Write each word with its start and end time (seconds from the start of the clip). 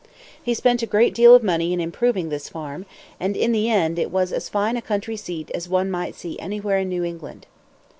He 0.41 0.55
spent 0.55 0.81
a 0.81 0.87
great 0.87 1.13
deal 1.13 1.35
of 1.35 1.43
money 1.43 1.73
in 1.73 1.79
improving 1.79 2.29
this 2.29 2.49
farm; 2.49 2.87
and 3.19 3.37
in 3.37 3.51
the 3.51 3.69
end 3.69 3.99
it 3.99 4.09
was 4.09 4.33
as 4.33 4.49
fine 4.49 4.75
a 4.75 4.81
country 4.81 5.15
seat 5.15 5.51
as 5.53 5.69
one 5.69 5.91
might 5.91 6.15
see 6.15 6.39
anywhere 6.39 6.79
in 6.79 6.89
New 6.89 7.03
England. 7.03 7.45